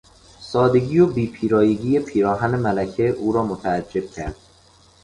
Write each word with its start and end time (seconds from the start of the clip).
سادگی 0.39 0.99
و 0.99 1.07
بی 1.13 1.27
پیرایگی 1.27 1.99
پیراهن 1.99 2.55
ملکه 2.55 3.07
او 3.07 3.33
را 3.33 3.43
متعجب 3.43 4.09
کرد. 4.11 4.35